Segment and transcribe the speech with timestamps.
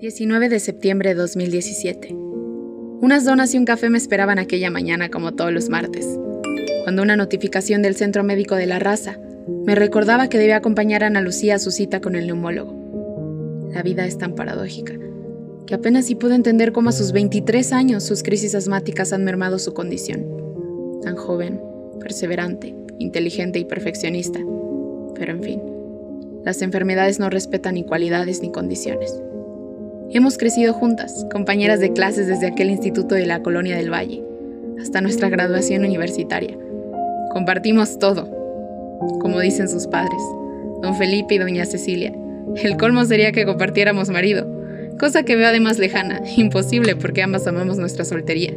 [0.00, 2.12] 19 de septiembre de 2017.
[3.00, 6.06] Unas donas y un café me esperaban aquella mañana como todos los martes,
[6.84, 9.18] cuando una notificación del Centro Médico de la Raza
[9.64, 13.70] me recordaba que debía acompañar a Ana Lucía a su cita con el neumólogo.
[13.72, 14.94] La vida es tan paradójica
[15.66, 19.58] que apenas si puedo entender cómo a sus 23 años sus crisis asmáticas han mermado
[19.58, 20.26] su condición.
[21.02, 21.60] Tan joven,
[22.00, 24.40] perseverante, inteligente y perfeccionista.
[25.14, 25.62] Pero en fin,
[26.44, 29.22] las enfermedades no respetan ni cualidades ni condiciones.
[30.10, 34.22] Hemos crecido juntas, compañeras de clases desde aquel instituto de la Colonia del Valle,
[34.80, 36.58] hasta nuestra graduación universitaria.
[37.32, 38.28] Compartimos todo,
[39.20, 40.20] como dicen sus padres,
[40.82, 42.12] don Felipe y doña Cecilia.
[42.56, 44.46] El colmo sería que compartiéramos marido,
[44.98, 48.52] cosa que veo además lejana, imposible porque ambas amamos nuestra soltería,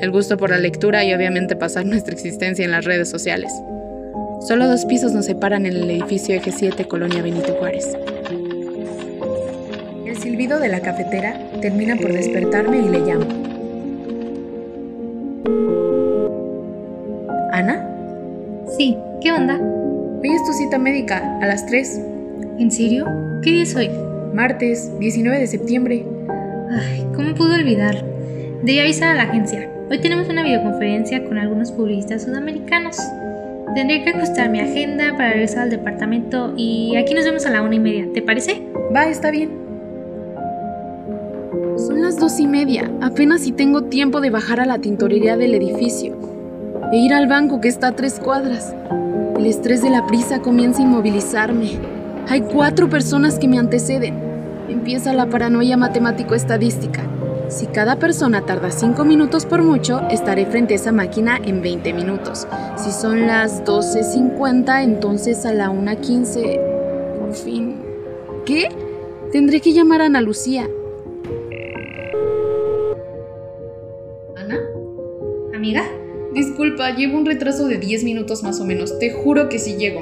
[0.00, 3.52] el gusto por la lectura y obviamente pasar nuestra existencia en las redes sociales.
[4.46, 7.96] Solo dos pisos nos separan en el edificio Eje 7 Colonia Benito Juárez
[10.24, 13.26] silbido de la cafetera termina por despertarme y le llamo.
[17.52, 17.86] ¿Ana?
[18.76, 19.60] Sí, ¿qué onda?
[19.60, 22.00] Hoy es tu cita médica, a las 3.
[22.58, 23.06] ¿En serio?
[23.42, 23.90] ¿Qué día es hoy?
[24.32, 26.06] Martes, 19 de septiembre.
[26.70, 28.02] Ay, ¿cómo pude olvidar?
[28.62, 29.70] Debí avisar a la agencia.
[29.90, 32.96] Hoy tenemos una videoconferencia con algunos publicistas sudamericanos.
[33.72, 37.62] Tendré que ajustar mi agenda para regresar al departamento y aquí nos vemos a la
[37.62, 38.06] una y media.
[38.12, 38.62] ¿Te parece?
[38.94, 39.50] Va, está bien.
[41.76, 42.90] Son las dos y media.
[43.00, 46.16] Apenas si tengo tiempo de bajar a la tintorería del edificio
[46.92, 48.74] e ir al banco que está a tres cuadras.
[49.36, 51.72] El estrés de la prisa comienza a inmovilizarme.
[52.28, 54.14] Hay cuatro personas que me anteceden.
[54.68, 57.02] Empieza la paranoia matemático-estadística.
[57.48, 61.92] Si cada persona tarda cinco minutos por mucho, estaré frente a esa máquina en 20
[61.92, 62.46] minutos.
[62.76, 67.18] Si son las 12.50, entonces a la 1.15...
[67.18, 67.82] Por fin...
[68.44, 68.68] ¿Qué?
[69.32, 70.68] Tendré que llamar a Ana Lucía.
[75.64, 75.82] amiga?
[76.34, 78.98] Disculpa, llevo un retraso de 10 minutos más o menos.
[78.98, 80.00] Te juro que sí llego.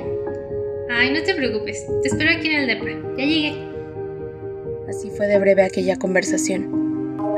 [0.90, 1.86] Ay, no te preocupes.
[2.02, 2.84] Te espero aquí en el depa.
[3.16, 3.54] Ya llegué.
[4.88, 6.81] Así fue de breve aquella conversación.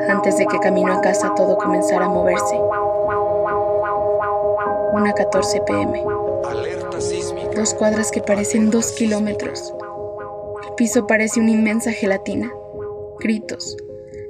[0.09, 2.56] Antes de que camino a casa todo comenzara a moverse.
[4.92, 6.04] Una 14 pm.
[7.54, 9.75] Dos cuadras que parecen dos kilómetros.
[10.66, 12.53] El piso parece una inmensa gelatina.
[13.20, 13.76] Gritos.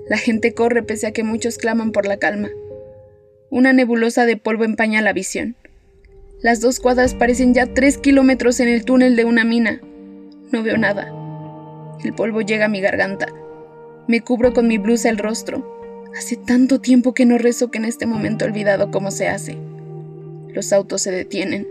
[0.09, 2.51] La gente corre pese a que muchos claman por la calma.
[3.51, 5.56] Una nebulosa de polvo empaña la visión.
[6.41, 9.81] Las dos cuadras parecen ya tres kilómetros en el túnel de una mina.
[10.53, 11.12] No veo nada.
[12.05, 13.27] El polvo llega a mi garganta.
[14.07, 15.67] Me cubro con mi blusa el rostro.
[16.17, 19.57] Hace tanto tiempo que no rezo que en este momento he olvidado cómo se hace.
[20.49, 21.67] Los autos se detienen,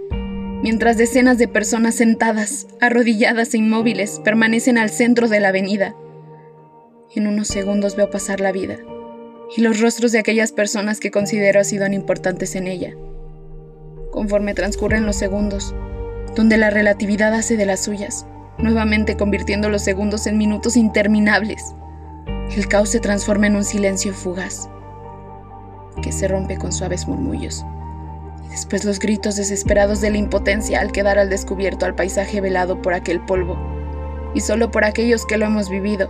[0.63, 5.95] mientras decenas de personas sentadas, arrodilladas e inmóviles permanecen al centro de la avenida.
[7.15, 8.79] En unos segundos veo pasar la vida
[9.55, 12.95] y los rostros de aquellas personas que considero han sido importantes en ella.
[14.11, 15.75] Conforme transcurren los segundos,
[16.35, 18.25] donde la relatividad hace de las suyas,
[18.57, 21.75] nuevamente convirtiendo los segundos en minutos interminables,
[22.55, 24.69] el caos se transforma en un silencio fugaz,
[26.01, 27.65] que se rompe con suaves murmullos,
[28.45, 32.81] y después los gritos desesperados de la impotencia al quedar al descubierto al paisaje velado
[32.81, 33.57] por aquel polvo,
[34.33, 36.09] y solo por aquellos que lo hemos vivido,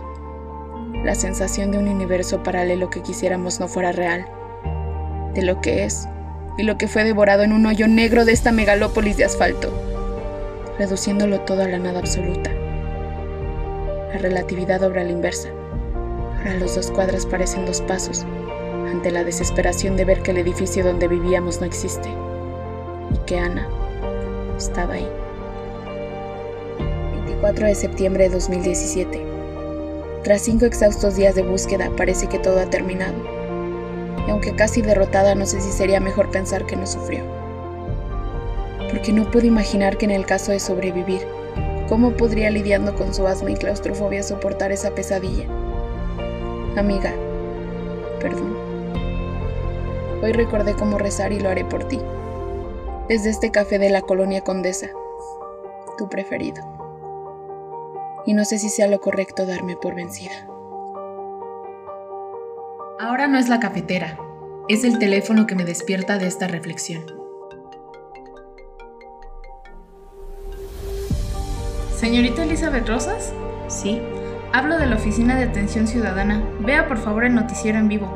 [1.04, 4.26] la sensación de un universo paralelo que quisiéramos no fuera real,
[5.34, 6.08] de lo que es
[6.56, 9.72] y lo que fue devorado en un hoyo negro de esta megalópolis de asfalto,
[10.78, 12.50] reduciéndolo todo a la nada absoluta.
[14.12, 15.48] La relatividad obra a la inversa.
[16.44, 18.26] Ahora los dos cuadras parecen dos pasos,
[18.90, 22.10] ante la desesperación de ver que el edificio donde vivíamos no existe
[23.14, 23.66] y que Ana
[24.54, 25.08] estaba ahí.
[27.12, 29.26] 24 de septiembre de 2017.
[30.22, 33.14] Tras cinco exhaustos días de búsqueda, parece que todo ha terminado.
[34.26, 37.22] Y aunque casi derrotada, no sé si sería mejor pensar que no sufrió.
[38.90, 41.22] Porque no puedo imaginar que en el caso de sobrevivir,
[41.88, 45.46] ¿cómo podría lidiando con su asma y claustrofobia soportar esa pesadilla?
[46.76, 47.12] Amiga,
[48.20, 48.56] perdón.
[50.22, 52.00] Hoy recordé cómo rezar y lo haré por ti.
[53.08, 54.88] Desde este café de la colonia Condesa,
[55.98, 56.62] tu preferido
[58.26, 60.48] y no sé si sea lo correcto darme por vencida.
[62.98, 64.18] Ahora no es la cafetera,
[64.68, 67.04] es el teléfono que me despierta de esta reflexión.
[71.94, 73.32] Señorita Elizabeth Rosas?
[73.68, 74.00] Sí.
[74.54, 76.40] Hablo de la Oficina de Atención Ciudadana.
[76.60, 78.08] Vea por favor el noticiero en vivo.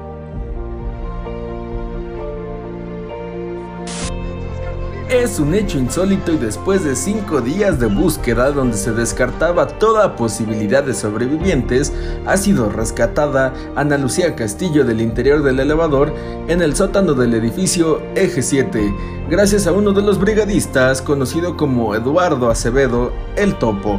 [5.10, 10.14] Es un hecho insólito y después de cinco días de búsqueda donde se descartaba toda
[10.14, 11.92] posibilidad de sobrevivientes,
[12.24, 16.14] ha sido rescatada Ana Lucía Castillo del interior del elevador
[16.46, 18.94] en el sótano del edificio Eje 7,
[19.28, 23.98] gracias a uno de los brigadistas conocido como Eduardo Acevedo, el Topo.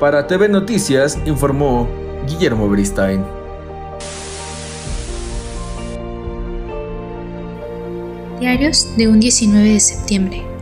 [0.00, 1.88] Para TV Noticias informó
[2.26, 3.24] Guillermo Bristain.
[8.38, 10.55] Diarios de un 19 de septiembre.